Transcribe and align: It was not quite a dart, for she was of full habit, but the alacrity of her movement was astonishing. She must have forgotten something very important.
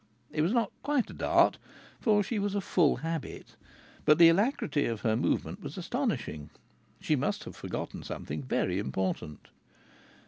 It 0.31 0.41
was 0.41 0.51
not 0.51 0.71
quite 0.81 1.11
a 1.11 1.13
dart, 1.13 1.59
for 1.99 2.23
she 2.23 2.39
was 2.39 2.55
of 2.55 2.63
full 2.63 2.95
habit, 3.05 3.55
but 4.03 4.17
the 4.17 4.29
alacrity 4.29 4.87
of 4.87 5.01
her 5.01 5.15
movement 5.15 5.61
was 5.61 5.77
astonishing. 5.77 6.49
She 6.99 7.15
must 7.15 7.43
have 7.43 7.55
forgotten 7.55 8.01
something 8.01 8.41
very 8.41 8.79
important. 8.79 9.49